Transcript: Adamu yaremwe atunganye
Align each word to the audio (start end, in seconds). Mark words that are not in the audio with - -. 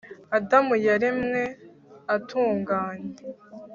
Adamu 0.37 0.75
yaremwe 0.87 1.41
atunganye 2.15 3.13